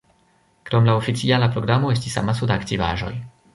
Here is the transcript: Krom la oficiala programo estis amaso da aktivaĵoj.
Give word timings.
Krom 0.69 0.87
la 0.91 0.95
oficiala 1.01 1.51
programo 1.57 1.93
estis 1.99 2.19
amaso 2.25 2.53
da 2.53 2.61
aktivaĵoj. 2.63 3.15